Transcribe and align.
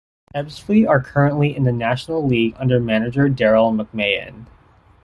Ebbsfleet 0.33 0.89
are 0.89 0.99
currently 0.99 1.55
in 1.55 1.63
the 1.63 1.71
National 1.71 2.25
league 2.25 2.55
under 2.57 2.79
manager 2.79 3.29
Daryl 3.29 3.69
McMahon. 3.71 4.47